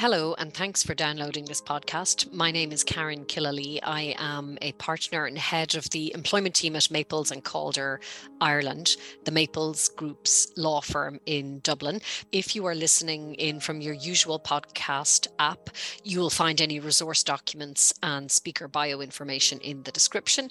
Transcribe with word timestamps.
Hello, 0.00 0.32
and 0.38 0.54
thanks 0.54 0.84
for 0.84 0.94
downloading 0.94 1.44
this 1.44 1.60
podcast. 1.60 2.32
My 2.32 2.52
name 2.52 2.70
is 2.70 2.84
Karen 2.84 3.24
Killalea. 3.24 3.80
I 3.82 4.14
am 4.16 4.56
a 4.62 4.70
partner 4.74 5.26
and 5.26 5.36
head 5.36 5.74
of 5.74 5.90
the 5.90 6.14
employment 6.14 6.54
team 6.54 6.76
at 6.76 6.88
Maples 6.88 7.32
and 7.32 7.42
Calder, 7.42 7.98
Ireland, 8.40 8.94
the 9.24 9.32
Maples 9.32 9.88
Group's 9.88 10.52
law 10.56 10.80
firm 10.82 11.18
in 11.26 11.58
Dublin. 11.64 12.00
If 12.30 12.54
you 12.54 12.64
are 12.66 12.76
listening 12.76 13.34
in 13.34 13.58
from 13.58 13.80
your 13.80 13.94
usual 13.94 14.38
podcast 14.38 15.26
app, 15.40 15.68
you 16.04 16.20
will 16.20 16.30
find 16.30 16.60
any 16.60 16.78
resource 16.78 17.24
documents 17.24 17.92
and 18.00 18.30
speaker 18.30 18.68
bio 18.68 19.00
information 19.00 19.58
in 19.62 19.82
the 19.82 19.90
description. 19.90 20.48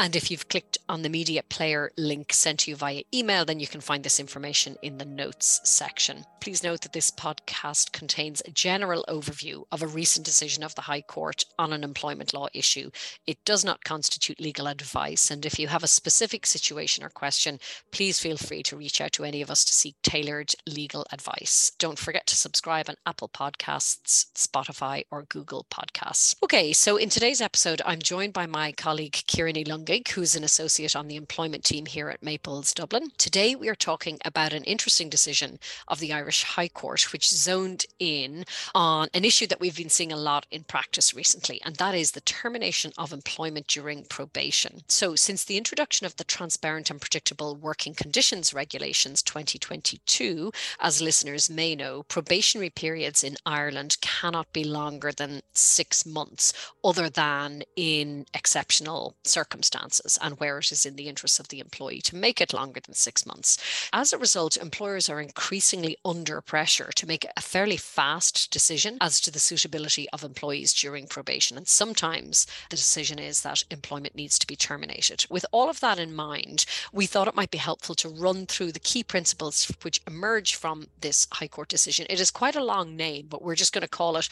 And 0.00 0.14
if 0.14 0.30
you've 0.30 0.48
clicked 0.48 0.78
on 0.88 1.02
the 1.02 1.08
media 1.08 1.42
player 1.42 1.90
link 1.98 2.32
sent 2.32 2.60
to 2.60 2.70
you 2.70 2.76
via 2.76 3.02
email, 3.12 3.44
then 3.44 3.58
you 3.58 3.66
can 3.66 3.80
find 3.80 4.04
this 4.04 4.20
information 4.20 4.76
in 4.80 4.98
the 4.98 5.04
notes 5.04 5.60
section. 5.64 6.24
Please 6.40 6.62
note 6.62 6.82
that 6.82 6.92
this 6.92 7.10
podcast 7.10 7.90
contains 7.90 8.40
a 8.40 8.52
general 8.52 9.04
overview 9.08 9.64
of 9.72 9.82
a 9.82 9.88
recent 9.88 10.24
decision 10.24 10.62
of 10.62 10.72
the 10.76 10.82
High 10.82 11.00
Court 11.00 11.44
on 11.58 11.72
an 11.72 11.82
employment 11.82 12.32
law 12.32 12.46
issue. 12.54 12.90
It 13.26 13.44
does 13.44 13.64
not 13.64 13.82
constitute 13.82 14.40
legal 14.40 14.68
advice. 14.68 15.32
And 15.32 15.44
if 15.44 15.58
you 15.58 15.66
have 15.66 15.82
a 15.82 15.88
specific 15.88 16.46
situation 16.46 17.02
or 17.02 17.08
question, 17.08 17.58
please 17.90 18.20
feel 18.20 18.36
free 18.36 18.62
to 18.62 18.76
reach 18.76 19.00
out 19.00 19.10
to 19.12 19.24
any 19.24 19.42
of 19.42 19.50
us 19.50 19.64
to 19.64 19.74
seek 19.74 19.96
tailored 20.02 20.54
legal 20.66 21.04
advice. 21.12 21.72
Don't 21.78 21.98
forget 21.98 22.26
to 22.28 22.36
subscribe 22.36 22.88
on 22.88 22.94
Apple 23.04 23.28
Podcasts, 23.28 24.26
Spotify, 24.36 25.02
or 25.10 25.24
Google 25.24 25.66
Podcasts. 25.72 26.36
Okay, 26.44 26.72
so 26.72 26.96
in 26.96 27.08
today's 27.08 27.40
episode, 27.40 27.82
I'm 27.84 28.00
joined 28.00 28.32
by 28.32 28.46
my 28.46 28.70
colleague 28.70 29.18
Ciara 29.26 29.52
Who's 29.88 30.36
an 30.36 30.44
associate 30.44 30.94
on 30.94 31.08
the 31.08 31.16
employment 31.16 31.64
team 31.64 31.86
here 31.86 32.10
at 32.10 32.22
Maples 32.22 32.74
Dublin. 32.74 33.08
Today, 33.16 33.54
we 33.54 33.70
are 33.70 33.74
talking 33.74 34.18
about 34.22 34.52
an 34.52 34.62
interesting 34.64 35.08
decision 35.08 35.58
of 35.88 35.98
the 35.98 36.12
Irish 36.12 36.42
High 36.42 36.68
Court, 36.68 37.10
which 37.10 37.30
zoned 37.30 37.86
in 37.98 38.44
on 38.74 39.08
an 39.14 39.24
issue 39.24 39.46
that 39.46 39.60
we've 39.60 39.78
been 39.78 39.88
seeing 39.88 40.12
a 40.12 40.16
lot 40.16 40.44
in 40.50 40.64
practice 40.64 41.14
recently, 41.14 41.58
and 41.64 41.76
that 41.76 41.94
is 41.94 42.10
the 42.10 42.20
termination 42.20 42.92
of 42.98 43.14
employment 43.14 43.66
during 43.66 44.04
probation. 44.04 44.82
So, 44.88 45.16
since 45.16 45.42
the 45.42 45.56
introduction 45.56 46.04
of 46.04 46.16
the 46.16 46.24
Transparent 46.24 46.90
and 46.90 47.00
Predictable 47.00 47.56
Working 47.56 47.94
Conditions 47.94 48.52
Regulations 48.52 49.22
2022, 49.22 50.52
as 50.80 51.00
listeners 51.00 51.48
may 51.48 51.74
know, 51.74 52.02
probationary 52.02 52.68
periods 52.68 53.24
in 53.24 53.36
Ireland 53.46 53.96
cannot 54.02 54.52
be 54.52 54.64
longer 54.64 55.12
than 55.12 55.40
six 55.54 56.04
months, 56.04 56.52
other 56.84 57.08
than 57.08 57.62
in 57.74 58.26
exceptional 58.34 59.14
circumstances 59.24 59.77
circumstances 59.78 60.18
and 60.22 60.38
where 60.40 60.58
it 60.58 60.72
is 60.72 60.86
in 60.86 60.96
the 60.96 61.08
interests 61.08 61.38
of 61.38 61.48
the 61.48 61.60
employee 61.60 62.00
to 62.00 62.16
make 62.16 62.40
it 62.40 62.52
longer 62.52 62.80
than 62.80 62.94
six 62.94 63.26
months. 63.26 63.58
As 63.92 64.12
a 64.12 64.18
result, 64.18 64.56
employers 64.56 65.08
are 65.08 65.20
increasingly 65.20 65.96
under 66.04 66.40
pressure 66.40 66.90
to 66.94 67.06
make 67.06 67.26
a 67.36 67.40
fairly 67.40 67.76
fast 67.76 68.50
decision 68.50 68.98
as 69.00 69.20
to 69.20 69.30
the 69.30 69.38
suitability 69.38 70.08
of 70.10 70.24
employees 70.24 70.72
during 70.72 71.06
probation. 71.06 71.56
And 71.56 71.68
sometimes 71.68 72.46
the 72.70 72.76
decision 72.76 73.18
is 73.18 73.42
that 73.42 73.64
employment 73.70 74.14
needs 74.14 74.38
to 74.38 74.46
be 74.46 74.56
terminated. 74.56 75.26
With 75.30 75.46
all 75.52 75.70
of 75.70 75.80
that 75.80 75.98
in 75.98 76.14
mind, 76.14 76.64
we 76.92 77.06
thought 77.06 77.28
it 77.28 77.36
might 77.36 77.50
be 77.50 77.58
helpful 77.58 77.94
to 77.96 78.08
run 78.08 78.46
through 78.46 78.72
the 78.72 78.80
key 78.80 79.04
principles 79.04 79.72
which 79.82 80.00
emerge 80.06 80.54
from 80.54 80.88
this 81.00 81.26
High 81.32 81.48
Court 81.48 81.68
decision. 81.68 82.06
It 82.10 82.20
is 82.20 82.30
quite 82.30 82.56
a 82.56 82.64
long 82.64 82.96
name, 82.96 83.26
but 83.28 83.42
we're 83.42 83.54
just 83.54 83.72
going 83.72 83.82
to 83.82 83.88
call 83.88 84.16
it 84.16 84.28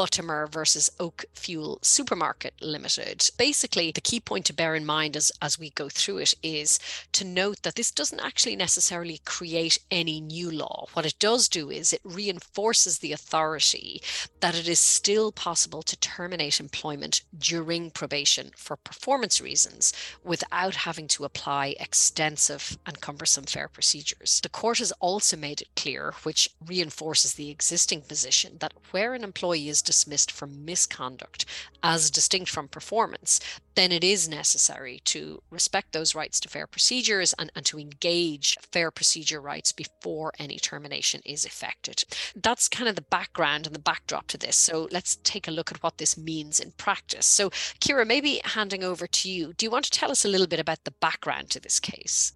Buttimer 0.00 0.48
versus 0.48 0.90
Oak 0.98 1.26
Fuel 1.34 1.78
Supermarket 1.82 2.54
Limited. 2.62 3.28
Basically, 3.36 3.92
the 3.92 4.00
key 4.00 4.18
point 4.18 4.46
to 4.46 4.54
bear 4.54 4.74
in 4.74 4.86
mind 4.86 5.14
as, 5.14 5.30
as 5.42 5.58
we 5.58 5.68
go 5.68 5.90
through 5.90 6.16
it 6.16 6.32
is 6.42 6.78
to 7.12 7.22
note 7.22 7.60
that 7.64 7.74
this 7.74 7.90
doesn't 7.90 8.24
actually 8.24 8.56
necessarily 8.56 9.20
create 9.26 9.78
any 9.90 10.18
new 10.22 10.50
law. 10.50 10.86
What 10.94 11.04
it 11.04 11.18
does 11.18 11.50
do 11.50 11.68
is 11.68 11.92
it 11.92 12.00
reinforces 12.02 13.00
the 13.00 13.12
authority 13.12 14.00
that 14.40 14.54
it 14.54 14.66
is 14.66 14.78
still 14.78 15.32
possible 15.32 15.82
to 15.82 15.98
terminate 15.98 16.60
employment 16.60 17.20
during 17.38 17.90
probation 17.90 18.52
for 18.56 18.76
performance 18.78 19.38
reasons 19.38 19.92
without 20.24 20.76
having 20.76 21.08
to 21.08 21.24
apply 21.26 21.76
extensive 21.78 22.78
and 22.86 23.02
cumbersome 23.02 23.44
fair 23.44 23.68
procedures. 23.68 24.40
The 24.40 24.48
court 24.48 24.78
has 24.78 24.92
also 24.92 25.36
made 25.36 25.60
it 25.60 25.68
clear, 25.76 26.14
which 26.22 26.48
reinforces 26.66 27.34
the 27.34 27.50
existing 27.50 28.00
position, 28.00 28.56
that 28.60 28.72
where 28.92 29.12
an 29.12 29.22
employee 29.22 29.68
is 29.68 29.89
dismissed 29.90 30.30
for 30.30 30.46
misconduct 30.46 31.44
as 31.82 32.12
distinct 32.12 32.48
from 32.48 32.68
performance, 32.68 33.40
then 33.74 33.90
it 33.90 34.04
is 34.04 34.28
necessary 34.28 35.00
to 35.04 35.42
respect 35.50 35.92
those 35.92 36.14
rights 36.14 36.38
to 36.38 36.48
fair 36.48 36.68
procedures 36.68 37.32
and, 37.40 37.50
and 37.56 37.66
to 37.66 37.78
engage 37.78 38.56
fair 38.60 38.92
procedure 38.92 39.40
rights 39.40 39.72
before 39.72 40.32
any 40.38 40.58
termination 40.58 41.20
is 41.24 41.44
effected. 41.44 42.04
That's 42.36 42.68
kind 42.68 42.88
of 42.88 42.94
the 42.94 43.02
background 43.02 43.66
and 43.66 43.74
the 43.74 43.80
backdrop 43.80 44.28
to 44.28 44.38
this. 44.38 44.56
So 44.56 44.86
let's 44.92 45.16
take 45.24 45.48
a 45.48 45.50
look 45.50 45.72
at 45.72 45.82
what 45.82 45.98
this 45.98 46.16
means 46.16 46.60
in 46.60 46.70
practice. 46.72 47.26
So, 47.26 47.50
Ciara, 47.80 48.06
maybe 48.06 48.40
handing 48.44 48.84
over 48.84 49.08
to 49.08 49.28
you, 49.28 49.54
do 49.54 49.66
you 49.66 49.70
want 49.70 49.86
to 49.86 49.90
tell 49.90 50.12
us 50.12 50.24
a 50.24 50.28
little 50.28 50.46
bit 50.46 50.60
about 50.60 50.84
the 50.84 50.92
background 50.92 51.50
to 51.50 51.60
this 51.60 51.80
case? 51.80 52.32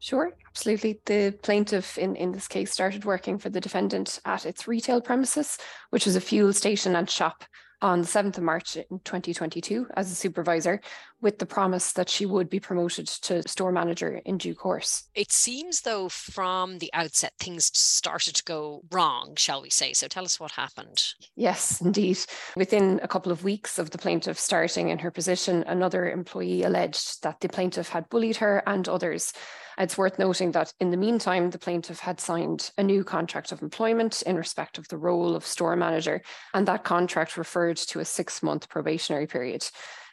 Sure, 0.00 0.32
absolutely. 0.46 1.00
The 1.06 1.36
plaintiff 1.42 1.98
in, 1.98 2.14
in 2.14 2.30
this 2.32 2.46
case 2.46 2.72
started 2.72 3.04
working 3.04 3.36
for 3.38 3.48
the 3.48 3.60
defendant 3.60 4.20
at 4.24 4.46
its 4.46 4.68
retail 4.68 5.00
premises, 5.00 5.58
which 5.90 6.06
was 6.06 6.14
a 6.14 6.20
fuel 6.20 6.52
station 6.52 6.94
and 6.94 7.10
shop 7.10 7.44
on 7.82 8.00
the 8.00 8.06
7th 8.06 8.38
of 8.38 8.44
March 8.44 8.76
in 8.76 9.00
2022 9.04 9.86
as 9.96 10.10
a 10.10 10.14
supervisor 10.14 10.80
with 11.20 11.38
the 11.38 11.46
promise 11.46 11.92
that 11.92 12.08
she 12.08 12.26
would 12.26 12.48
be 12.48 12.60
promoted 12.60 13.06
to 13.06 13.46
store 13.48 13.72
manager 13.72 14.20
in 14.24 14.38
due 14.38 14.54
course. 14.54 15.08
It 15.14 15.32
seems 15.32 15.82
though 15.82 16.08
from 16.08 16.78
the 16.78 16.90
outset 16.92 17.32
things 17.38 17.70
started 17.76 18.34
to 18.36 18.44
go 18.44 18.82
wrong, 18.90 19.34
shall 19.36 19.62
we 19.62 19.70
say. 19.70 19.92
So 19.92 20.08
tell 20.08 20.24
us 20.24 20.38
what 20.38 20.52
happened. 20.52 21.02
Yes, 21.36 21.80
indeed. 21.80 22.18
Within 22.56 23.00
a 23.02 23.08
couple 23.08 23.32
of 23.32 23.44
weeks 23.44 23.78
of 23.78 23.90
the 23.90 23.98
plaintiff 23.98 24.38
starting 24.38 24.88
in 24.88 24.98
her 24.98 25.10
position, 25.10 25.64
another 25.66 26.10
employee 26.10 26.62
alleged 26.62 27.22
that 27.22 27.40
the 27.40 27.48
plaintiff 27.48 27.88
had 27.88 28.08
bullied 28.08 28.36
her 28.36 28.62
and 28.66 28.88
others 28.88 29.32
it's 29.78 29.96
worth 29.96 30.18
noting 30.18 30.50
that 30.52 30.72
in 30.80 30.90
the 30.90 30.96
meantime, 30.96 31.50
the 31.50 31.58
plaintiff 31.58 32.00
had 32.00 32.20
signed 32.20 32.72
a 32.78 32.82
new 32.82 33.04
contract 33.04 33.52
of 33.52 33.62
employment 33.62 34.22
in 34.22 34.36
respect 34.36 34.76
of 34.76 34.88
the 34.88 34.96
role 34.96 35.36
of 35.36 35.46
store 35.46 35.76
manager, 35.76 36.20
and 36.52 36.66
that 36.66 36.82
contract 36.82 37.36
referred 37.36 37.76
to 37.76 38.00
a 38.00 38.04
six 38.04 38.42
month 38.42 38.68
probationary 38.68 39.28
period. 39.28 39.64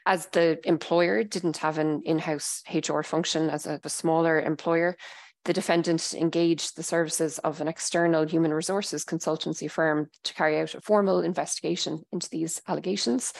As 0.05 0.27
the 0.27 0.59
employer 0.67 1.23
didn't 1.23 1.57
have 1.57 1.77
an 1.77 2.03
in 2.05 2.19
house 2.19 2.61
HR 2.71 3.01
function 3.01 3.49
as 3.49 3.65
a, 3.65 3.79
a 3.83 3.89
smaller 3.89 4.39
employer, 4.39 4.97
the 5.45 5.53
defendant 5.53 6.13
engaged 6.13 6.75
the 6.75 6.83
services 6.83 7.39
of 7.39 7.61
an 7.61 7.67
external 7.67 8.27
human 8.27 8.53
resources 8.53 9.05
consultancy 9.05 9.69
firm 9.69 10.09
to 10.23 10.33
carry 10.33 10.59
out 10.59 10.73
a 10.73 10.81
formal 10.81 11.21
investigation 11.21 12.03
into 12.11 12.29
these 12.29 12.61
allegations. 12.67 13.31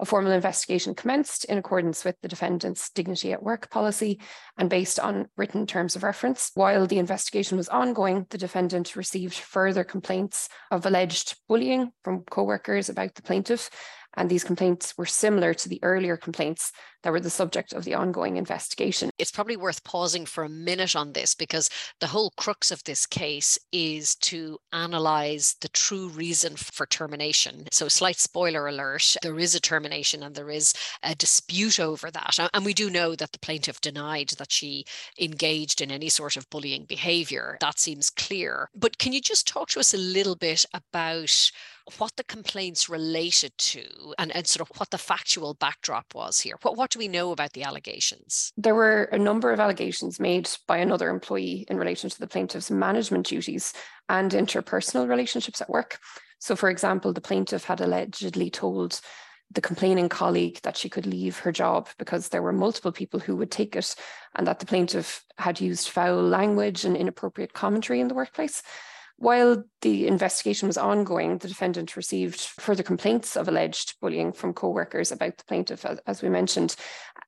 A 0.00 0.04
formal 0.04 0.30
investigation 0.30 0.94
commenced 0.94 1.44
in 1.46 1.58
accordance 1.58 2.04
with 2.04 2.14
the 2.22 2.28
defendant's 2.28 2.88
dignity 2.90 3.32
at 3.32 3.42
work 3.42 3.68
policy 3.68 4.20
and 4.56 4.70
based 4.70 5.00
on 5.00 5.28
written 5.36 5.66
terms 5.66 5.96
of 5.96 6.04
reference. 6.04 6.52
While 6.54 6.86
the 6.86 7.00
investigation 7.00 7.56
was 7.56 7.68
ongoing, 7.68 8.26
the 8.30 8.38
defendant 8.38 8.94
received 8.94 9.34
further 9.34 9.82
complaints 9.82 10.48
of 10.70 10.86
alleged 10.86 11.36
bullying 11.48 11.90
from 12.04 12.22
co 12.22 12.44
workers 12.44 12.88
about 12.88 13.16
the 13.16 13.22
plaintiff 13.22 13.70
and 14.16 14.28
these 14.28 14.44
complaints 14.44 14.96
were 14.96 15.06
similar 15.06 15.54
to 15.54 15.68
the 15.68 15.80
earlier 15.82 16.16
complaints 16.16 16.72
that 17.02 17.12
were 17.12 17.20
the 17.20 17.30
subject 17.30 17.72
of 17.72 17.84
the 17.84 17.94
ongoing 17.94 18.36
investigation. 18.36 19.10
It's 19.18 19.30
probably 19.30 19.56
worth 19.56 19.84
pausing 19.84 20.26
for 20.26 20.44
a 20.44 20.48
minute 20.48 20.96
on 20.96 21.12
this 21.12 21.34
because 21.34 21.70
the 22.00 22.08
whole 22.08 22.32
crux 22.36 22.72
of 22.72 22.82
this 22.84 23.06
case 23.06 23.58
is 23.72 24.16
to 24.16 24.58
analyze 24.72 25.54
the 25.60 25.68
true 25.68 26.08
reason 26.08 26.56
for 26.56 26.86
termination. 26.86 27.66
So, 27.70 27.88
slight 27.88 28.16
spoiler 28.16 28.66
alert 28.66 29.16
there 29.22 29.38
is 29.38 29.54
a 29.54 29.60
termination 29.60 30.22
and 30.22 30.34
there 30.34 30.50
is 30.50 30.74
a 31.02 31.14
dispute 31.14 31.78
over 31.78 32.10
that. 32.10 32.38
And 32.52 32.64
we 32.64 32.74
do 32.74 32.90
know 32.90 33.14
that 33.14 33.32
the 33.32 33.38
plaintiff 33.38 33.80
denied 33.80 34.30
that 34.38 34.50
she 34.50 34.84
engaged 35.20 35.80
in 35.80 35.90
any 35.90 36.08
sort 36.08 36.36
of 36.36 36.50
bullying 36.50 36.84
behavior. 36.84 37.58
That 37.60 37.78
seems 37.78 38.10
clear. 38.10 38.68
But 38.74 38.98
can 38.98 39.12
you 39.12 39.20
just 39.20 39.46
talk 39.46 39.68
to 39.70 39.80
us 39.80 39.94
a 39.94 39.98
little 39.98 40.36
bit 40.36 40.64
about? 40.74 41.50
What 41.98 42.16
the 42.16 42.24
complaints 42.24 42.88
related 42.88 43.56
to 43.58 43.82
and, 44.18 44.34
and 44.34 44.46
sort 44.46 44.68
of 44.68 44.76
what 44.78 44.90
the 44.90 44.98
factual 44.98 45.54
backdrop 45.54 46.14
was 46.14 46.40
here. 46.40 46.56
What, 46.62 46.76
what 46.76 46.90
do 46.90 46.98
we 46.98 47.08
know 47.08 47.32
about 47.32 47.52
the 47.52 47.64
allegations? 47.64 48.52
There 48.56 48.74
were 48.74 49.04
a 49.04 49.18
number 49.18 49.52
of 49.52 49.60
allegations 49.60 50.20
made 50.20 50.50
by 50.66 50.78
another 50.78 51.08
employee 51.10 51.66
in 51.68 51.76
relation 51.78 52.10
to 52.10 52.18
the 52.18 52.26
plaintiff's 52.26 52.70
management 52.70 53.26
duties 53.26 53.72
and 54.08 54.32
interpersonal 54.32 55.08
relationships 55.08 55.60
at 55.60 55.70
work. 55.70 55.98
So, 56.38 56.54
for 56.54 56.70
example, 56.70 57.12
the 57.12 57.20
plaintiff 57.20 57.64
had 57.64 57.80
allegedly 57.80 58.50
told 58.50 59.00
the 59.50 59.60
complaining 59.60 60.08
colleague 60.08 60.60
that 60.62 60.76
she 60.76 60.88
could 60.88 61.06
leave 61.06 61.38
her 61.38 61.52
job 61.52 61.88
because 61.98 62.28
there 62.28 62.42
were 62.42 62.52
multiple 62.52 62.92
people 62.92 63.18
who 63.18 63.34
would 63.36 63.50
take 63.50 63.74
it, 63.74 63.94
and 64.34 64.46
that 64.46 64.58
the 64.58 64.66
plaintiff 64.66 65.24
had 65.38 65.60
used 65.60 65.88
foul 65.88 66.22
language 66.22 66.84
and 66.84 66.96
inappropriate 66.96 67.54
commentary 67.54 68.00
in 68.00 68.08
the 68.08 68.14
workplace. 68.14 68.62
While 69.20 69.64
the 69.80 70.06
investigation 70.06 70.68
was 70.68 70.78
ongoing, 70.78 71.38
the 71.38 71.48
defendant 71.48 71.96
received 71.96 72.40
further 72.40 72.84
complaints 72.84 73.36
of 73.36 73.48
alleged 73.48 73.96
bullying 74.00 74.32
from 74.32 74.54
co 74.54 74.70
workers 74.70 75.10
about 75.10 75.38
the 75.38 75.44
plaintiff, 75.44 75.84
as, 75.84 75.98
as 76.06 76.22
we 76.22 76.28
mentioned. 76.28 76.76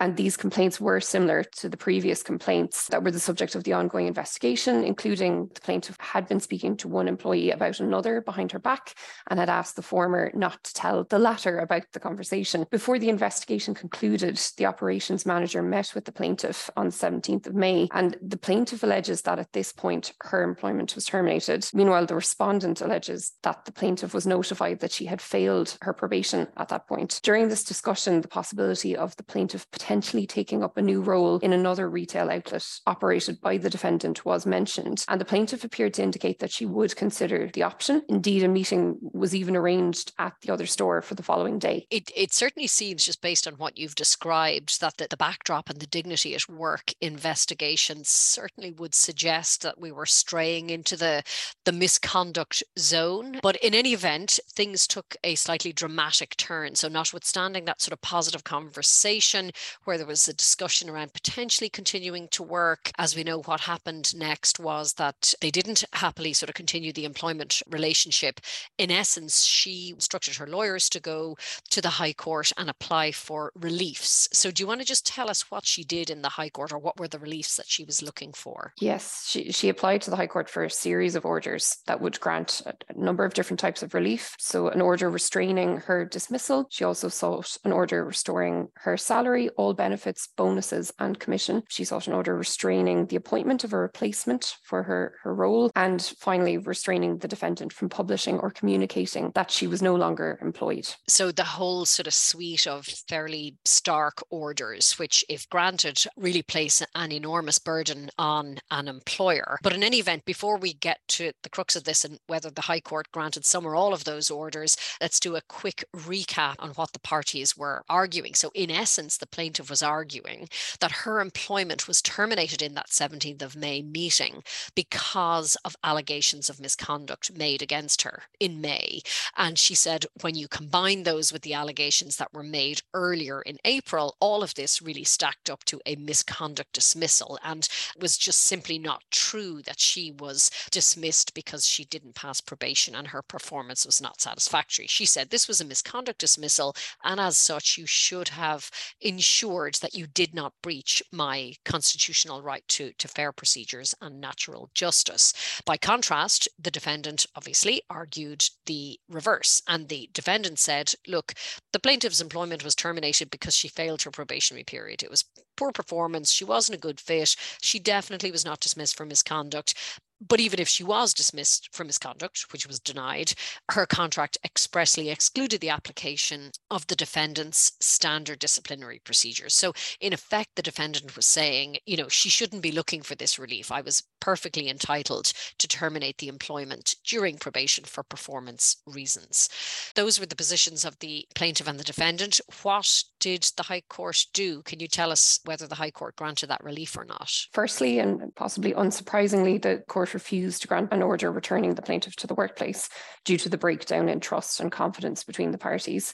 And 0.00 0.16
these 0.16 0.36
complaints 0.36 0.80
were 0.80 0.98
similar 0.98 1.44
to 1.44 1.68
the 1.68 1.76
previous 1.76 2.22
complaints 2.22 2.88
that 2.88 3.04
were 3.04 3.10
the 3.10 3.20
subject 3.20 3.54
of 3.54 3.64
the 3.64 3.74
ongoing 3.74 4.06
investigation, 4.06 4.82
including 4.82 5.50
the 5.54 5.60
plaintiff 5.60 5.96
had 6.00 6.26
been 6.26 6.40
speaking 6.40 6.74
to 6.78 6.88
one 6.88 7.06
employee 7.06 7.50
about 7.50 7.80
another 7.80 8.22
behind 8.22 8.50
her 8.52 8.58
back 8.58 8.94
and 9.28 9.38
had 9.38 9.50
asked 9.50 9.76
the 9.76 9.82
former 9.82 10.30
not 10.32 10.64
to 10.64 10.72
tell 10.72 11.04
the 11.04 11.18
latter 11.18 11.58
about 11.58 11.82
the 11.92 12.00
conversation. 12.00 12.66
Before 12.70 12.98
the 12.98 13.10
investigation 13.10 13.74
concluded, 13.74 14.40
the 14.56 14.64
operations 14.64 15.26
manager 15.26 15.62
met 15.62 15.94
with 15.94 16.06
the 16.06 16.12
plaintiff 16.12 16.70
on 16.78 16.86
the 16.86 16.92
17th 16.92 17.46
of 17.46 17.54
May, 17.54 17.86
and 17.92 18.16
the 18.22 18.38
plaintiff 18.38 18.82
alleges 18.82 19.20
that 19.22 19.38
at 19.38 19.52
this 19.52 19.70
point 19.70 20.14
her 20.22 20.42
employment 20.42 20.94
was 20.94 21.04
terminated. 21.04 21.68
Meanwhile, 21.74 22.06
the 22.06 22.14
respondent 22.14 22.80
alleges 22.80 23.32
that 23.42 23.66
the 23.66 23.72
plaintiff 23.72 24.14
was 24.14 24.26
notified 24.26 24.80
that 24.80 24.92
she 24.92 25.04
had 25.04 25.20
failed 25.20 25.76
her 25.82 25.92
probation 25.92 26.48
at 26.56 26.68
that 26.68 26.88
point. 26.88 27.20
During 27.22 27.48
this 27.50 27.64
discussion, 27.64 28.22
the 28.22 28.28
possibility 28.28 28.96
of 28.96 29.14
the 29.16 29.22
plaintiff 29.22 29.70
potentially 29.70 29.89
taking 29.98 30.62
up 30.62 30.76
a 30.76 30.82
new 30.82 31.00
role 31.00 31.38
in 31.38 31.52
another 31.52 31.88
retail 31.88 32.30
outlet 32.30 32.66
operated 32.86 33.40
by 33.40 33.56
the 33.56 33.70
defendant 33.70 34.24
was 34.24 34.46
mentioned, 34.46 35.04
and 35.08 35.20
the 35.20 35.24
plaintiff 35.24 35.64
appeared 35.64 35.94
to 35.94 36.02
indicate 36.02 36.38
that 36.38 36.50
she 36.52 36.66
would 36.66 36.94
consider 36.96 37.50
the 37.52 37.62
option. 37.62 38.02
Indeed, 38.08 38.44
a 38.44 38.48
meeting 38.48 38.98
was 39.00 39.34
even 39.34 39.56
arranged 39.56 40.12
at 40.18 40.34
the 40.42 40.52
other 40.52 40.66
store 40.66 41.02
for 41.02 41.14
the 41.14 41.22
following 41.22 41.58
day. 41.58 41.86
It, 41.90 42.10
it 42.14 42.32
certainly 42.32 42.66
seems, 42.66 43.04
just 43.04 43.20
based 43.20 43.46
on 43.46 43.54
what 43.54 43.78
you've 43.78 43.94
described, 43.94 44.80
that 44.80 44.96
the, 44.96 45.06
the 45.10 45.16
backdrop 45.16 45.68
and 45.68 45.80
the 45.80 45.86
dignity 45.86 46.34
at 46.34 46.48
work 46.48 46.92
investigation 47.00 48.02
certainly 48.04 48.70
would 48.70 48.94
suggest 48.94 49.62
that 49.62 49.80
we 49.80 49.92
were 49.92 50.06
straying 50.06 50.70
into 50.70 50.96
the, 50.96 51.22
the 51.64 51.72
misconduct 51.72 52.62
zone. 52.78 53.38
But 53.42 53.56
in 53.56 53.74
any 53.74 53.92
event, 53.92 54.38
things 54.48 54.86
took 54.86 55.16
a 55.24 55.34
slightly 55.34 55.72
dramatic 55.72 56.36
turn. 56.36 56.74
So, 56.74 56.88
notwithstanding 56.88 57.64
that 57.64 57.80
sort 57.80 57.92
of 57.92 58.00
positive 58.00 58.44
conversation 58.44 59.50
where 59.84 59.98
there 59.98 60.06
was 60.06 60.28
a 60.28 60.34
discussion 60.34 60.88
around 60.88 61.12
potentially 61.12 61.68
continuing 61.68 62.28
to 62.28 62.42
work, 62.42 62.90
as 62.98 63.16
we 63.16 63.24
know, 63.24 63.42
what 63.42 63.60
happened 63.60 64.14
next 64.14 64.58
was 64.58 64.94
that 64.94 65.34
they 65.40 65.50
didn't 65.50 65.84
happily 65.92 66.32
sort 66.32 66.48
of 66.48 66.54
continue 66.54 66.92
the 66.92 67.04
employment 67.04 67.62
relationship. 67.68 68.40
In 68.78 68.90
essence, 68.90 69.44
she 69.44 69.90
instructed 69.90 70.36
her 70.36 70.46
lawyers 70.46 70.88
to 70.90 71.00
go 71.00 71.36
to 71.70 71.80
the 71.80 71.90
High 71.90 72.12
Court 72.12 72.52
and 72.56 72.68
apply 72.68 73.12
for 73.12 73.52
reliefs. 73.54 74.28
So, 74.32 74.50
do 74.50 74.62
you 74.62 74.66
want 74.66 74.80
to 74.80 74.86
just 74.86 75.06
tell 75.06 75.30
us 75.30 75.50
what 75.50 75.66
she 75.66 75.84
did 75.84 76.10
in 76.10 76.22
the 76.22 76.28
High 76.28 76.50
Court 76.50 76.72
or 76.72 76.78
what 76.78 76.98
were 76.98 77.08
the 77.08 77.18
reliefs 77.18 77.56
that 77.56 77.68
she 77.68 77.84
was 77.84 78.02
looking 78.02 78.32
for? 78.32 78.72
Yes, 78.78 79.26
she, 79.28 79.52
she 79.52 79.68
applied 79.68 80.02
to 80.02 80.10
the 80.10 80.16
High 80.16 80.26
Court 80.26 80.48
for 80.48 80.64
a 80.64 80.70
series 80.70 81.14
of 81.14 81.24
orders 81.24 81.78
that 81.86 82.00
would 82.00 82.20
grant 82.20 82.62
a, 82.66 82.74
number 83.00 83.24
of 83.24 83.34
different 83.34 83.60
types 83.60 83.82
of 83.82 83.94
relief. 83.94 84.34
So, 84.38 84.68
an 84.68 84.80
order 84.80 85.10
restraining 85.10 85.78
her 85.78 86.04
dismissal. 86.04 86.66
She 86.70 86.84
also 86.84 87.08
sought 87.08 87.56
an 87.64 87.72
order 87.72 88.04
restoring 88.04 88.68
her 88.74 88.96
salary, 88.96 89.48
all 89.50 89.69
benefits, 89.74 90.28
bonuses, 90.36 90.92
and 90.98 91.18
commission. 91.18 91.62
She 91.68 91.84
sought 91.84 92.06
an 92.06 92.12
order 92.12 92.36
restraining 92.36 93.06
the 93.06 93.16
appointment 93.16 93.64
of 93.64 93.72
a 93.72 93.78
replacement 93.78 94.56
for 94.62 94.82
her, 94.82 95.14
her 95.22 95.34
role, 95.34 95.70
and 95.74 96.02
finally, 96.18 96.58
restraining 96.58 97.18
the 97.18 97.28
defendant 97.28 97.72
from 97.72 97.88
publishing 97.88 98.38
or 98.38 98.50
communicating 98.50 99.32
that 99.34 99.50
she 99.50 99.66
was 99.66 99.82
no 99.82 99.94
longer 99.94 100.38
employed. 100.40 100.94
So, 101.08 101.32
the 101.32 101.44
whole 101.44 101.84
sort 101.84 102.06
of 102.06 102.14
suite 102.14 102.66
of 102.66 102.86
fairly 103.08 103.56
stark 103.64 104.22
orders, 104.30 104.98
which, 104.98 105.24
if 105.28 105.48
granted, 105.48 106.04
really 106.16 106.42
place 106.42 106.82
an 106.94 107.12
enormous 107.12 107.58
burden 107.58 108.10
on 108.18 108.58
an 108.70 108.88
employer. 108.88 109.58
But 109.62 109.72
in 109.72 109.82
any 109.82 109.98
event, 109.98 110.24
before 110.24 110.58
we 110.58 110.72
get 110.72 110.98
to 111.08 111.32
the 111.42 111.48
crux 111.48 111.76
of 111.76 111.84
this 111.84 112.04
and 112.04 112.18
whether 112.26 112.50
the 112.50 112.62
High 112.62 112.80
Court 112.80 113.10
granted 113.12 113.44
some 113.44 113.66
or 113.66 113.74
all 113.74 113.92
of 113.92 114.04
those 114.04 114.30
orders, 114.30 114.76
let's 115.00 115.20
do 115.20 115.36
a 115.36 115.42
quick 115.48 115.84
recap 115.94 116.54
on 116.58 116.70
what 116.70 116.92
the 116.92 117.00
parties 117.00 117.56
were 117.56 117.82
arguing. 117.88 118.34
So, 118.34 118.50
in 118.54 118.70
essence, 118.70 119.16
the 119.16 119.26
plaintiff 119.26 119.49
was 119.58 119.82
arguing 119.82 120.48
that 120.78 120.92
her 120.92 121.20
employment 121.20 121.88
was 121.88 122.02
terminated 122.02 122.62
in 122.62 122.74
that 122.74 122.90
17th 122.90 123.42
of 123.42 123.56
May 123.56 123.82
meeting 123.82 124.42
because 124.74 125.56
of 125.64 125.76
allegations 125.82 126.48
of 126.48 126.60
misconduct 126.60 127.32
made 127.36 127.62
against 127.62 128.02
her 128.02 128.24
in 128.38 128.60
May. 128.60 129.00
And 129.36 129.58
she 129.58 129.74
said, 129.74 130.06
when 130.20 130.34
you 130.34 130.46
combine 130.46 131.02
those 131.02 131.32
with 131.32 131.42
the 131.42 131.54
allegations 131.54 132.16
that 132.16 132.32
were 132.32 132.42
made 132.42 132.82
earlier 132.94 133.40
in 133.42 133.58
April, 133.64 134.16
all 134.20 134.42
of 134.42 134.54
this 134.54 134.82
really 134.82 135.04
stacked 135.04 135.50
up 135.50 135.64
to 135.64 135.80
a 135.86 135.96
misconduct 135.96 136.72
dismissal 136.72 137.38
and 137.42 137.68
was 137.98 138.16
just 138.16 138.40
simply 138.40 138.78
not 138.78 139.02
true 139.10 139.62
that 139.62 139.80
she 139.80 140.12
was 140.12 140.50
dismissed 140.70 141.34
because 141.34 141.66
she 141.66 141.84
didn't 141.84 142.14
pass 142.14 142.40
probation 142.40 142.94
and 142.94 143.08
her 143.08 143.22
performance 143.22 143.86
was 143.86 144.00
not 144.00 144.20
satisfactory. 144.20 144.86
She 144.86 145.06
said 145.06 145.30
this 145.30 145.48
was 145.48 145.60
a 145.60 145.64
misconduct 145.64 146.18
dismissal, 146.18 146.76
and 147.02 147.18
as 147.18 147.36
such, 147.36 147.78
you 147.78 147.86
should 147.86 148.28
have 148.28 148.70
ensured 149.00 149.39
that 149.40 149.94
you 149.94 150.06
did 150.06 150.34
not 150.34 150.52
breach 150.62 151.02
my 151.12 151.54
constitutional 151.64 152.42
right 152.42 152.66
to, 152.68 152.92
to 152.98 153.08
fair 153.08 153.32
procedures 153.32 153.94
and 154.00 154.20
natural 154.20 154.70
justice. 154.74 155.32
By 155.64 155.76
contrast, 155.76 156.48
the 156.58 156.70
defendant 156.70 157.26
obviously 157.34 157.82
argued 157.88 158.44
the 158.66 158.98
reverse, 159.08 159.62
and 159.68 159.88
the 159.88 160.10
defendant 160.12 160.58
said, 160.58 160.92
look, 161.06 161.34
the 161.72 161.80
plaintiff's 161.80 162.20
employment 162.20 162.64
was 162.64 162.74
terminated 162.74 163.30
because 163.30 163.54
she 163.54 163.68
failed 163.68 164.02
her 164.02 164.10
probationary 164.10 164.64
period. 164.64 165.02
It 165.02 165.10
was 165.10 165.24
poor 165.56 165.72
performance. 165.72 166.32
She 166.32 166.44
wasn't 166.44 166.76
a 166.76 166.80
good 166.80 167.00
fit. 167.00 167.36
She 167.60 167.78
definitely 167.78 168.30
was 168.30 168.44
not 168.44 168.60
dismissed 168.60 168.96
for 168.96 169.06
misconduct. 169.06 169.74
But 170.20 170.40
even 170.40 170.60
if 170.60 170.68
she 170.68 170.84
was 170.84 171.14
dismissed 171.14 171.70
for 171.72 171.82
misconduct, 171.82 172.52
which 172.52 172.66
was 172.66 172.78
denied, 172.78 173.32
her 173.70 173.86
contract 173.86 174.36
expressly 174.44 175.08
excluded 175.08 175.60
the 175.60 175.70
application 175.70 176.52
of 176.70 176.86
the 176.86 176.96
defendant's 176.96 177.72
standard 177.80 178.38
disciplinary 178.38 178.98
procedures. 178.98 179.54
So, 179.54 179.72
in 179.98 180.12
effect, 180.12 180.50
the 180.56 180.62
defendant 180.62 181.16
was 181.16 181.26
saying, 181.26 181.78
you 181.86 181.96
know, 181.96 182.08
she 182.08 182.28
shouldn't 182.28 182.62
be 182.62 182.70
looking 182.72 183.02
for 183.02 183.14
this 183.14 183.38
relief. 183.38 183.72
I 183.72 183.80
was 183.80 184.02
perfectly 184.20 184.68
entitled 184.68 185.32
to 185.58 185.68
terminate 185.68 186.18
the 186.18 186.28
employment 186.28 186.96
during 187.04 187.38
probation 187.38 187.84
for 187.84 188.02
performance 188.02 188.76
reasons. 188.86 189.48
Those 189.94 190.20
were 190.20 190.26
the 190.26 190.36
positions 190.36 190.84
of 190.84 190.98
the 190.98 191.26
plaintiff 191.34 191.66
and 191.66 191.78
the 191.78 191.84
defendant. 191.84 192.40
What 192.62 193.04
did 193.18 193.50
the 193.56 193.64
High 193.64 193.82
Court 193.88 194.26
do? 194.32 194.62
Can 194.62 194.80
you 194.80 194.88
tell 194.88 195.10
us 195.10 195.40
whether 195.44 195.66
the 195.66 195.74
High 195.74 195.90
Court 195.90 196.16
granted 196.16 196.48
that 196.48 196.64
relief 196.64 196.96
or 196.96 197.04
not? 197.04 197.32
Firstly, 197.52 197.98
and 197.98 198.34
possibly 198.34 198.72
unsurprisingly, 198.72 199.60
the 199.60 199.82
court 199.88 200.14
refused 200.14 200.62
to 200.62 200.68
grant 200.68 200.92
an 200.92 201.02
order 201.02 201.32
returning 201.32 201.74
the 201.74 201.82
plaintiff 201.82 202.16
to 202.16 202.26
the 202.26 202.34
workplace 202.34 202.88
due 203.24 203.36
to 203.38 203.48
the 203.48 203.58
breakdown 203.58 204.08
in 204.08 204.20
trust 204.20 204.60
and 204.60 204.72
confidence 204.72 205.24
between 205.24 205.50
the 205.50 205.58
parties. 205.58 206.12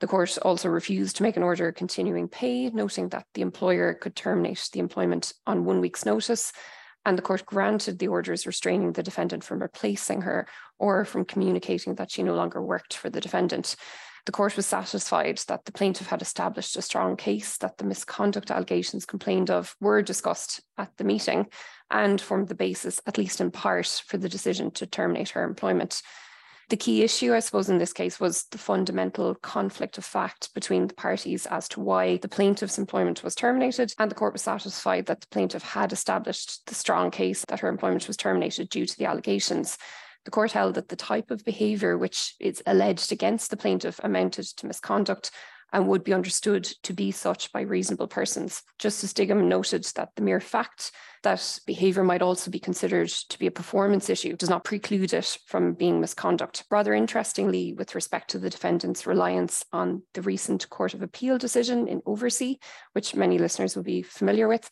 The 0.00 0.08
court 0.08 0.36
also 0.42 0.68
refused 0.68 1.16
to 1.16 1.22
make 1.22 1.36
an 1.36 1.44
order 1.44 1.70
continuing 1.70 2.26
pay, 2.26 2.68
noting 2.70 3.10
that 3.10 3.26
the 3.34 3.42
employer 3.42 3.94
could 3.94 4.16
terminate 4.16 4.68
the 4.72 4.80
employment 4.80 5.32
on 5.46 5.64
one 5.64 5.80
week's 5.80 6.04
notice. 6.04 6.52
And 7.04 7.18
the 7.18 7.22
court 7.22 7.44
granted 7.44 7.98
the 7.98 8.08
orders 8.08 8.46
restraining 8.46 8.92
the 8.92 9.02
defendant 9.02 9.42
from 9.44 9.60
replacing 9.60 10.22
her 10.22 10.46
or 10.78 11.04
from 11.04 11.24
communicating 11.24 11.96
that 11.96 12.10
she 12.10 12.22
no 12.22 12.34
longer 12.34 12.62
worked 12.62 12.94
for 12.94 13.10
the 13.10 13.20
defendant. 13.20 13.76
The 14.24 14.32
court 14.32 14.56
was 14.56 14.66
satisfied 14.66 15.38
that 15.48 15.64
the 15.64 15.72
plaintiff 15.72 16.06
had 16.06 16.22
established 16.22 16.76
a 16.76 16.82
strong 16.82 17.16
case 17.16 17.56
that 17.58 17.78
the 17.78 17.84
misconduct 17.84 18.52
allegations 18.52 19.04
complained 19.04 19.50
of 19.50 19.74
were 19.80 20.00
discussed 20.00 20.60
at 20.78 20.96
the 20.96 21.02
meeting 21.02 21.48
and 21.90 22.20
formed 22.20 22.46
the 22.46 22.54
basis, 22.54 23.00
at 23.04 23.18
least 23.18 23.40
in 23.40 23.50
part, 23.50 24.02
for 24.06 24.18
the 24.18 24.28
decision 24.28 24.70
to 24.72 24.86
terminate 24.86 25.30
her 25.30 25.42
employment. 25.42 26.02
The 26.72 26.78
key 26.78 27.02
issue, 27.02 27.34
I 27.34 27.40
suppose, 27.40 27.68
in 27.68 27.76
this 27.76 27.92
case 27.92 28.18
was 28.18 28.44
the 28.44 28.56
fundamental 28.56 29.34
conflict 29.34 29.98
of 29.98 30.06
fact 30.06 30.48
between 30.54 30.86
the 30.86 30.94
parties 30.94 31.44
as 31.44 31.68
to 31.68 31.80
why 31.80 32.16
the 32.16 32.30
plaintiff's 32.30 32.78
employment 32.78 33.22
was 33.22 33.34
terminated. 33.34 33.92
And 33.98 34.10
the 34.10 34.14
court 34.14 34.32
was 34.32 34.40
satisfied 34.40 35.04
that 35.04 35.20
the 35.20 35.26
plaintiff 35.26 35.62
had 35.62 35.92
established 35.92 36.64
the 36.64 36.74
strong 36.74 37.10
case 37.10 37.44
that 37.48 37.60
her 37.60 37.68
employment 37.68 38.08
was 38.08 38.16
terminated 38.16 38.70
due 38.70 38.86
to 38.86 38.96
the 38.96 39.04
allegations. 39.04 39.76
The 40.24 40.30
court 40.30 40.52
held 40.52 40.76
that 40.76 40.88
the 40.88 40.96
type 40.96 41.30
of 41.30 41.44
behaviour 41.44 41.98
which 41.98 42.36
is 42.40 42.62
alleged 42.64 43.12
against 43.12 43.50
the 43.50 43.58
plaintiff 43.58 44.00
amounted 44.02 44.46
to 44.46 44.66
misconduct 44.66 45.30
and 45.72 45.88
would 45.88 46.04
be 46.04 46.12
understood 46.12 46.64
to 46.64 46.92
be 46.92 47.10
such 47.10 47.52
by 47.52 47.62
reasonable 47.62 48.06
persons. 48.06 48.62
Justice 48.78 49.12
Dignam 49.12 49.48
noted 49.48 49.84
that 49.96 50.10
the 50.16 50.22
mere 50.22 50.40
fact 50.40 50.92
that 51.22 51.58
behaviour 51.66 52.02
might 52.02 52.22
also 52.22 52.50
be 52.50 52.58
considered 52.58 53.08
to 53.08 53.38
be 53.38 53.46
a 53.46 53.50
performance 53.50 54.10
issue 54.10 54.36
does 54.36 54.50
not 54.50 54.64
preclude 54.64 55.12
it 55.12 55.38
from 55.46 55.74
being 55.74 56.00
misconduct. 56.00 56.64
Rather 56.70 56.92
interestingly, 56.92 57.72
with 57.74 57.94
respect 57.94 58.30
to 58.30 58.38
the 58.38 58.50
defendant's 58.50 59.06
reliance 59.06 59.64
on 59.72 60.02
the 60.14 60.22
recent 60.22 60.68
Court 60.68 60.94
of 60.94 61.02
Appeal 61.02 61.38
decision 61.38 61.88
in 61.88 62.02
Over-C, 62.06 62.58
which 62.92 63.14
many 63.14 63.38
listeners 63.38 63.76
will 63.76 63.84
be 63.84 64.02
familiar 64.02 64.48
with, 64.48 64.68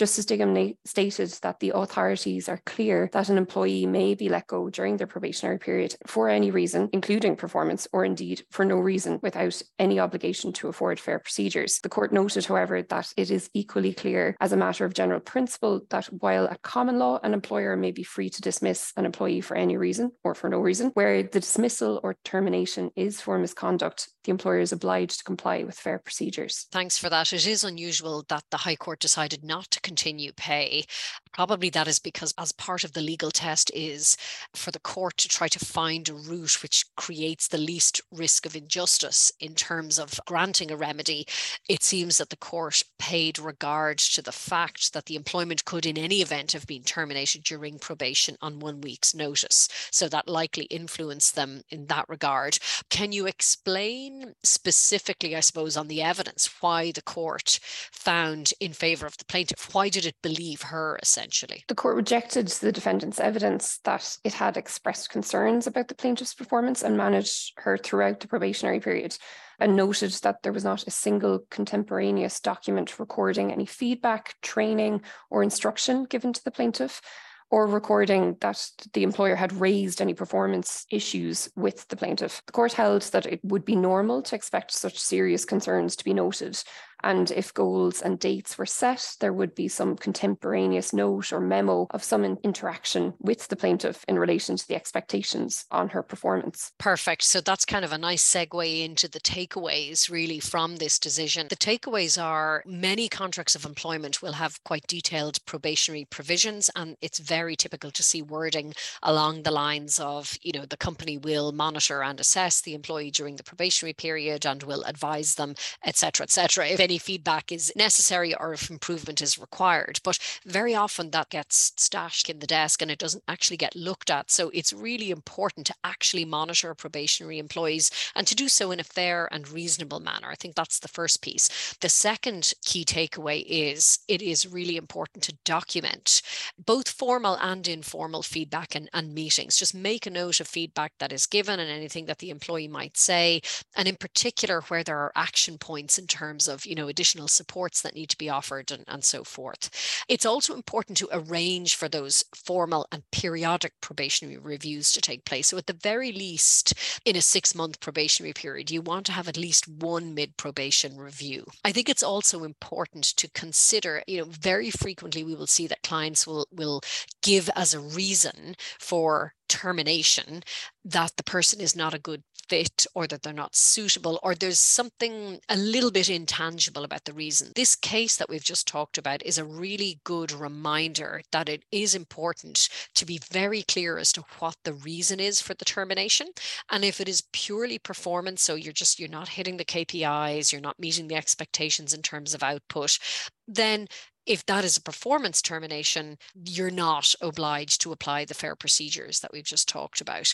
Justice 0.00 0.24
Dignam 0.24 0.78
stated 0.86 1.28
that 1.42 1.60
the 1.60 1.72
authorities 1.74 2.48
are 2.48 2.62
clear 2.64 3.10
that 3.12 3.28
an 3.28 3.36
employee 3.36 3.84
may 3.84 4.14
be 4.14 4.30
let 4.30 4.46
go 4.46 4.70
during 4.70 4.96
their 4.96 5.06
probationary 5.06 5.58
period 5.58 5.94
for 6.06 6.30
any 6.30 6.50
reason, 6.50 6.88
including 6.94 7.36
performance, 7.36 7.86
or 7.92 8.06
indeed 8.06 8.42
for 8.50 8.64
no 8.64 8.76
reason 8.78 9.18
without 9.20 9.60
any 9.78 10.00
obligation 10.00 10.54
to 10.54 10.68
afford 10.68 10.98
fair 10.98 11.18
procedures. 11.18 11.80
The 11.80 11.90
court 11.90 12.14
noted, 12.14 12.46
however, 12.46 12.80
that 12.80 13.12
it 13.18 13.30
is 13.30 13.50
equally 13.52 13.92
clear 13.92 14.38
as 14.40 14.52
a 14.52 14.56
matter 14.56 14.86
of 14.86 14.94
general 14.94 15.20
principle 15.20 15.82
that 15.90 16.06
while 16.06 16.46
at 16.46 16.62
common 16.62 16.98
law, 16.98 17.20
an 17.22 17.34
employer 17.34 17.76
may 17.76 17.90
be 17.90 18.02
free 18.02 18.30
to 18.30 18.40
dismiss 18.40 18.94
an 18.96 19.04
employee 19.04 19.42
for 19.42 19.54
any 19.54 19.76
reason 19.76 20.12
or 20.24 20.34
for 20.34 20.48
no 20.48 20.60
reason, 20.60 20.92
where 20.94 21.22
the 21.24 21.40
dismissal 21.40 22.00
or 22.02 22.16
termination 22.24 22.90
is 22.96 23.20
for 23.20 23.38
misconduct, 23.38 24.08
the 24.24 24.30
employer 24.30 24.60
is 24.60 24.72
obliged 24.72 25.18
to 25.18 25.24
comply 25.24 25.62
with 25.62 25.78
fair 25.78 25.98
procedures. 25.98 26.66
Thanks 26.70 26.98
for 26.98 27.08
that. 27.08 27.32
It 27.32 27.46
is 27.46 27.64
unusual 27.64 28.24
that 28.28 28.44
the 28.50 28.58
High 28.58 28.76
Court 28.76 28.98
decided 28.98 29.42
not 29.42 29.70
to 29.70 29.80
continue 29.80 30.32
pay. 30.32 30.84
Probably 31.32 31.70
that 31.70 31.88
is 31.88 31.98
because, 31.98 32.34
as 32.36 32.52
part 32.52 32.84
of 32.84 32.92
the 32.92 33.00
legal 33.00 33.30
test, 33.30 33.70
is 33.74 34.16
for 34.54 34.70
the 34.70 34.80
court 34.80 35.16
to 35.18 35.28
try 35.28 35.48
to 35.48 35.64
find 35.64 36.08
a 36.08 36.14
route 36.14 36.62
which 36.62 36.84
creates 36.96 37.48
the 37.48 37.58
least 37.58 38.00
risk 38.12 38.44
of 38.44 38.56
injustice 38.56 39.32
in 39.40 39.54
terms 39.54 39.98
of 39.98 40.20
granting 40.26 40.70
a 40.70 40.76
remedy. 40.76 41.26
It 41.68 41.82
seems 41.82 42.18
that 42.18 42.30
the 42.30 42.36
court 42.36 42.82
paid 42.98 43.38
regard 43.38 43.98
to 43.98 44.22
the 44.22 44.32
fact 44.32 44.92
that 44.92 45.06
the 45.06 45.16
employment 45.16 45.64
could, 45.64 45.86
in 45.86 45.96
any 45.96 46.20
event, 46.20 46.52
have 46.52 46.66
been 46.66 46.82
terminated 46.82 47.42
during 47.44 47.78
probation 47.78 48.36
on 48.42 48.58
one 48.58 48.80
week's 48.80 49.14
notice. 49.14 49.68
So 49.90 50.08
that 50.08 50.28
likely 50.28 50.64
influenced 50.64 51.36
them 51.36 51.62
in 51.70 51.86
that 51.86 52.08
regard. 52.08 52.58
Can 52.90 53.12
you 53.12 53.26
explain 53.26 54.09
specifically, 54.42 55.36
I 55.36 55.40
suppose, 55.40 55.76
on 55.76 55.88
the 55.88 56.02
evidence 56.02 56.50
why 56.60 56.92
the 56.92 57.02
court 57.02 57.58
found 57.62 58.52
in 58.60 58.72
favour 58.72 59.06
of 59.06 59.16
the 59.18 59.24
plaintiff? 59.24 59.74
Why 59.74 59.88
did 59.88 60.06
it 60.06 60.16
believe 60.22 60.62
her 60.62 60.98
essentially? 61.02 61.64
The 61.68 61.74
court 61.74 61.96
rejected 61.96 62.48
the 62.48 62.72
defendant's 62.72 63.20
evidence 63.20 63.78
that 63.84 64.16
it 64.24 64.34
had 64.34 64.56
expressed 64.56 65.10
concerns 65.10 65.66
about 65.66 65.88
the 65.88 65.94
plaintiff's 65.94 66.34
performance 66.34 66.82
and 66.82 66.96
managed 66.96 67.52
her 67.58 67.76
throughout 67.76 68.20
the 68.20 68.28
probationary 68.28 68.80
period 68.80 69.16
and 69.58 69.76
noted 69.76 70.12
that 70.22 70.42
there 70.42 70.52
was 70.52 70.64
not 70.64 70.86
a 70.86 70.90
single 70.90 71.40
contemporaneous 71.50 72.40
document 72.40 72.98
recording 72.98 73.52
any 73.52 73.66
feedback, 73.66 74.34
training, 74.40 75.02
or 75.28 75.42
instruction 75.42 76.04
given 76.04 76.32
to 76.32 76.42
the 76.44 76.50
plaintiff 76.50 77.02
or 77.50 77.66
recording 77.66 78.36
that 78.40 78.70
the 78.92 79.02
employer 79.02 79.34
had 79.34 79.52
raised 79.52 80.00
any 80.00 80.14
performance 80.14 80.86
issues 80.90 81.50
with 81.56 81.86
the 81.88 81.96
plaintiff. 81.96 82.42
The 82.46 82.52
court 82.52 82.72
held 82.72 83.02
that 83.02 83.26
it 83.26 83.40
would 83.44 83.64
be 83.64 83.76
normal 83.76 84.22
to 84.22 84.36
expect 84.36 84.72
such 84.72 84.98
serious 84.98 85.44
concerns 85.44 85.96
to 85.96 86.04
be 86.04 86.14
noted 86.14 86.62
and 87.02 87.30
if 87.30 87.54
goals 87.54 88.02
and 88.02 88.18
dates 88.18 88.58
were 88.58 88.66
set, 88.66 89.16
there 89.20 89.32
would 89.32 89.54
be 89.54 89.68
some 89.68 89.96
contemporaneous 89.96 90.92
note 90.92 91.32
or 91.32 91.40
memo 91.40 91.86
of 91.90 92.04
some 92.04 92.24
interaction 92.42 93.14
with 93.20 93.48
the 93.48 93.56
plaintiff 93.56 94.04
in 94.08 94.18
relation 94.18 94.56
to 94.56 94.66
the 94.66 94.74
expectations 94.74 95.66
on 95.70 95.88
her 95.90 96.02
performance. 96.02 96.72
Perfect. 96.78 97.22
So 97.22 97.40
that's 97.40 97.64
kind 97.64 97.84
of 97.84 97.92
a 97.92 97.98
nice 97.98 98.24
segue 98.24 98.84
into 98.84 99.08
the 99.08 99.20
takeaways 99.20 100.10
really 100.10 100.40
from 100.40 100.76
this 100.76 100.98
decision. 100.98 101.48
The 101.48 101.56
takeaways 101.56 102.22
are 102.22 102.62
many 102.66 103.08
contracts 103.08 103.54
of 103.54 103.64
employment 103.64 104.22
will 104.22 104.32
have 104.34 104.62
quite 104.64 104.86
detailed 104.86 105.44
probationary 105.46 106.06
provisions, 106.10 106.70
and 106.76 106.96
it's 107.00 107.18
very 107.18 107.56
typical 107.56 107.90
to 107.90 108.02
see 108.02 108.22
wording 108.22 108.74
along 109.02 109.42
the 109.42 109.50
lines 109.50 109.98
of, 110.00 110.36
you 110.42 110.52
know, 110.52 110.64
the 110.64 110.76
company 110.76 111.16
will 111.18 111.52
monitor 111.52 112.02
and 112.02 112.20
assess 112.20 112.60
the 112.60 112.74
employee 112.74 113.10
during 113.10 113.36
the 113.36 113.44
probationary 113.44 113.92
period 113.92 114.46
and 114.46 114.62
will 114.62 114.82
advise 114.84 115.34
them, 115.36 115.54
etc., 115.84 116.24
etc. 116.24 116.66
If 116.66 116.80
any 116.90 116.98
feedback 116.98 117.52
is 117.52 117.72
necessary 117.76 118.34
or 118.34 118.52
if 118.52 118.68
improvement 118.68 119.22
is 119.22 119.38
required. 119.38 120.00
But 120.02 120.18
very 120.44 120.74
often 120.74 121.12
that 121.12 121.30
gets 121.30 121.72
stashed 121.76 122.28
in 122.28 122.40
the 122.40 122.48
desk 122.48 122.82
and 122.82 122.90
it 122.90 122.98
doesn't 122.98 123.22
actually 123.28 123.58
get 123.58 123.76
looked 123.76 124.10
at. 124.10 124.28
So 124.28 124.50
it's 124.52 124.72
really 124.72 125.12
important 125.12 125.66
to 125.66 125.74
actually 125.84 126.24
monitor 126.24 126.74
probationary 126.74 127.38
employees 127.38 127.92
and 128.16 128.26
to 128.26 128.34
do 128.34 128.48
so 128.48 128.72
in 128.72 128.80
a 128.80 128.84
fair 128.84 129.28
and 129.30 129.48
reasonable 129.48 130.00
manner. 130.00 130.28
I 130.28 130.34
think 130.34 130.56
that's 130.56 130.80
the 130.80 130.88
first 130.88 131.22
piece. 131.22 131.76
The 131.80 131.88
second 131.88 132.52
key 132.64 132.84
takeaway 132.84 133.44
is 133.46 134.00
it 134.08 134.20
is 134.20 134.52
really 134.52 134.76
important 134.76 135.22
to 135.24 135.36
document 135.44 136.22
both 136.58 136.88
formal 136.88 137.36
and 137.40 137.68
informal 137.68 138.22
feedback 138.22 138.74
and, 138.74 138.90
and 138.92 139.14
meetings. 139.14 139.56
Just 139.56 139.76
make 139.76 140.06
a 140.06 140.10
note 140.10 140.40
of 140.40 140.48
feedback 140.48 140.92
that 140.98 141.12
is 141.12 141.26
given 141.26 141.60
and 141.60 141.70
anything 141.70 142.06
that 142.06 142.18
the 142.18 142.30
employee 142.30 142.66
might 142.66 142.96
say. 142.96 143.42
And 143.76 143.86
in 143.86 143.94
particular, 143.94 144.62
where 144.62 144.82
there 144.82 144.98
are 144.98 145.12
action 145.14 145.56
points 145.56 145.96
in 145.96 146.08
terms 146.08 146.48
of, 146.48 146.66
you 146.66 146.74
know, 146.74 146.79
know, 146.80 146.88
additional 146.88 147.28
supports 147.28 147.82
that 147.82 147.94
need 147.94 148.08
to 148.10 148.18
be 148.18 148.28
offered 148.28 148.70
and, 148.70 148.84
and 148.88 149.04
so 149.04 149.24
forth. 149.24 149.70
It's 150.08 150.26
also 150.26 150.54
important 150.54 150.98
to 150.98 151.08
arrange 151.12 151.76
for 151.76 151.88
those 151.88 152.24
formal 152.34 152.86
and 152.92 153.02
periodic 153.10 153.72
probationary 153.80 154.38
reviews 154.38 154.92
to 154.92 155.00
take 155.00 155.24
place. 155.24 155.48
So 155.48 155.58
at 155.58 155.66
the 155.66 155.72
very 155.72 156.12
least, 156.12 156.74
in 157.04 157.16
a 157.16 157.20
six 157.20 157.54
month 157.54 157.80
probationary 157.80 158.32
period, 158.32 158.70
you 158.70 158.82
want 158.82 159.06
to 159.06 159.12
have 159.12 159.28
at 159.28 159.36
least 159.36 159.68
one 159.68 160.14
mid 160.14 160.36
probation 160.36 160.96
review. 160.96 161.44
I 161.64 161.72
think 161.72 161.88
it's 161.88 162.02
also 162.02 162.44
important 162.44 163.04
to 163.16 163.30
consider, 163.30 164.02
you 164.06 164.18
know, 164.18 164.26
very 164.28 164.70
frequently 164.70 165.24
we 165.24 165.34
will 165.34 165.46
see 165.46 165.66
that 165.66 165.82
clients 165.82 166.26
will 166.26 166.46
will 166.52 166.80
give 167.22 167.50
as 167.54 167.74
a 167.74 167.80
reason 167.80 168.56
for 168.78 169.34
termination 169.50 170.42
that 170.84 171.12
the 171.16 171.22
person 171.22 171.60
is 171.60 171.76
not 171.76 171.92
a 171.92 171.98
good 171.98 172.22
fit 172.48 172.84
or 172.94 173.06
that 173.06 173.22
they're 173.22 173.32
not 173.32 173.54
suitable 173.54 174.18
or 174.24 174.34
there's 174.34 174.58
something 174.58 175.38
a 175.48 175.56
little 175.56 175.90
bit 175.92 176.10
intangible 176.10 176.82
about 176.82 177.04
the 177.04 177.12
reason. 177.12 177.52
This 177.54 177.76
case 177.76 178.16
that 178.16 178.28
we've 178.28 178.42
just 178.42 178.66
talked 178.66 178.98
about 178.98 179.24
is 179.24 179.38
a 179.38 179.44
really 179.44 180.00
good 180.02 180.32
reminder 180.32 181.20
that 181.30 181.48
it 181.48 181.62
is 181.70 181.94
important 181.94 182.68
to 182.94 183.06
be 183.06 183.20
very 183.30 183.62
clear 183.62 183.98
as 183.98 184.12
to 184.14 184.24
what 184.40 184.56
the 184.64 184.72
reason 184.72 185.20
is 185.20 185.40
for 185.40 185.54
the 185.54 185.64
termination. 185.64 186.28
And 186.70 186.84
if 186.84 187.00
it 187.00 187.08
is 187.08 187.22
purely 187.32 187.78
performance, 187.78 188.42
so 188.42 188.56
you're 188.56 188.72
just 188.72 188.98
you're 188.98 189.08
not 189.08 189.28
hitting 189.28 189.56
the 189.56 189.64
KPIs, 189.64 190.50
you're 190.50 190.60
not 190.60 190.80
meeting 190.80 191.06
the 191.06 191.14
expectations 191.14 191.94
in 191.94 192.02
terms 192.02 192.34
of 192.34 192.42
output, 192.42 192.98
then 193.46 193.86
if 194.30 194.46
that 194.46 194.64
is 194.64 194.76
a 194.76 194.82
performance 194.82 195.42
termination, 195.42 196.16
you're 196.44 196.70
not 196.70 197.14
obliged 197.20 197.80
to 197.82 197.92
apply 197.92 198.24
the 198.24 198.34
fair 198.34 198.54
procedures 198.54 199.20
that 199.20 199.32
we've 199.32 199.44
just 199.44 199.68
talked 199.68 200.00
about. 200.00 200.32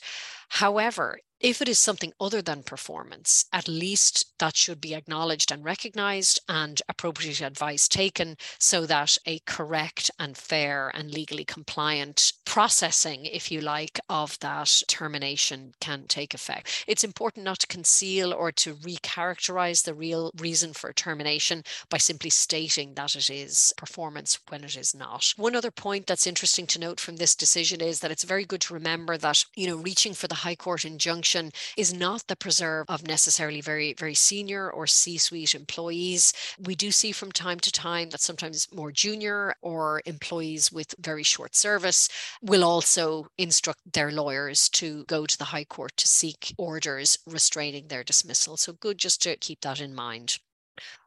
However, 0.51 1.19
if 1.41 1.61
it 1.61 1.69
is 1.69 1.79
something 1.79 2.13
other 2.19 2.41
than 2.41 2.63
performance, 2.63 3.45
at 3.53 3.69
least 3.69 4.39
that 4.39 4.57
should 4.57 4.81
be 4.81 4.95
acknowledged 4.95 5.53
and 5.53 5.65
recognized 5.65 6.41
and 6.49 6.81
appropriate 6.89 7.43
advice 7.43 7.89
taken 7.89 8.37
so 8.59 8.87
that 8.87 9.19
a 9.27 9.39
correct 9.41 10.11
and 10.19 10.37
fair 10.37 10.91
and 10.95 11.13
legally 11.13 11.45
compliant 11.45 12.33
processing, 12.47 13.27
if 13.27 13.51
you 13.51 13.61
like, 13.61 14.01
of 14.09 14.39
that 14.41 14.83
termination 14.89 15.75
can 15.79 16.05
take 16.09 16.33
effect. 16.33 16.85
It's 16.87 17.05
important 17.05 17.45
not 17.45 17.59
to 17.61 17.67
conceal 17.67 18.33
or 18.33 18.51
to 18.53 18.75
recharacterize 18.75 19.85
the 19.85 19.95
real 19.95 20.31
reason 20.39 20.73
for 20.73 20.93
termination 20.93 21.65
by 21.91 21.99
simply 21.99 22.31
stating 22.31 22.95
that 22.95 23.15
it 23.15 23.29
is 23.29 23.75
performance 23.77 24.39
when 24.49 24.65
it 24.65 24.77
is 24.77 24.95
not. 24.95 25.35
One 25.37 25.55
other 25.55 25.71
point 25.71 26.07
that's 26.07 26.27
interesting 26.27 26.67
to 26.69 26.81
note 26.81 26.99
from 26.99 27.17
this 27.17 27.35
decision 27.35 27.83
is 27.83 28.01
that 28.01 28.11
it's 28.11 28.25
very 28.25 28.47
good 28.47 28.63
to 28.63 28.75
remember 28.75 29.19
that, 29.19 29.45
you 29.55 29.67
know, 29.67 29.77
reaching 29.77 30.15
for 30.15 30.29
the 30.29 30.37
High 30.37 30.57
Court 30.57 30.85
injunction 30.85 31.26
function 31.27 31.51
is 31.77 31.93
not 31.93 32.25
the 32.29 32.37
preserve 32.37 32.87
of 32.89 33.07
necessarily 33.07 33.61
very, 33.61 33.95
very 33.95 34.15
senior 34.15 34.71
or 34.71 34.87
C 34.87 35.19
suite 35.19 35.57
employees. 35.57 36.33
We 36.59 36.77
do 36.77 36.93
see 36.93 37.11
from 37.11 37.33
time 37.33 37.59
to 37.61 37.73
time 37.73 38.11
that 38.11 38.21
sometimes 38.21 38.69
more 38.73 38.93
junior 38.93 39.57
or 39.61 40.03
employees 40.07 40.71
with 40.71 40.95
very 41.01 41.25
short 41.25 41.57
service 41.57 42.09
will 42.41 42.63
also 42.63 43.27
instruct 43.39 43.81
their 43.93 44.13
lawyers 44.13 44.69
to 44.71 45.05
go 45.07 45.27
to 45.27 45.37
the 45.37 45.47
High 45.47 45.65
Court 45.65 45.97
to 45.97 46.07
seek 46.07 46.55
orders 46.59 47.19
restraining 47.27 47.89
their 47.89 48.05
dismissal. 48.05 48.57
So, 48.57 48.73
good 48.75 48.99
just 48.99 49.21
to 49.23 49.37
keep 49.37 49.63
that 49.63 49.81
in 49.81 49.95
mind. 49.95 50.39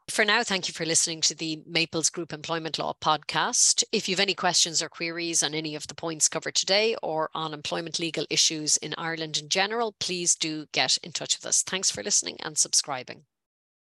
For 0.09 0.25
now, 0.25 0.43
thank 0.43 0.67
you 0.67 0.73
for 0.73 0.85
listening 0.85 1.21
to 1.21 1.35
the 1.35 1.61
Maples 1.67 2.09
Group 2.09 2.33
Employment 2.33 2.79
Law 2.79 2.93
podcast. 2.99 3.83
If 3.91 4.09
you 4.09 4.15
have 4.15 4.19
any 4.19 4.33
questions 4.33 4.81
or 4.81 4.89
queries 4.89 5.43
on 5.43 5.53
any 5.53 5.75
of 5.75 5.85
the 5.87 5.93
points 5.93 6.27
covered 6.27 6.55
today 6.55 6.95
or 7.03 7.29
on 7.35 7.53
employment 7.53 7.99
legal 7.99 8.25
issues 8.29 8.77
in 8.77 8.95
Ireland 8.97 9.37
in 9.37 9.49
general, 9.49 9.93
please 9.99 10.33
do 10.33 10.65
get 10.71 10.97
in 11.03 11.11
touch 11.11 11.37
with 11.37 11.45
us. 11.45 11.61
Thanks 11.61 11.91
for 11.91 12.01
listening 12.01 12.37
and 12.41 12.57
subscribing. 12.57 13.25